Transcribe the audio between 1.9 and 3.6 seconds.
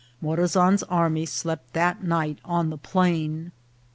night on the plain.